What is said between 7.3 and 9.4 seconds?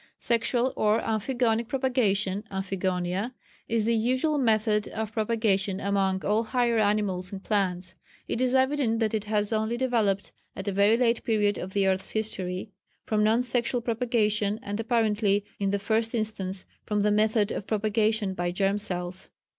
and plants. It is evident that it